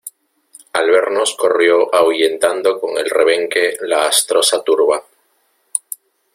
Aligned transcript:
al 0.73 0.89
vernos 0.89 1.35
corrió 1.35 1.93
ahuyentando 1.93 2.79
con 2.79 2.97
el 2.97 3.07
rebenque 3.07 3.77
la 3.81 4.07
astrosa 4.07 4.63
turba, 4.63 5.03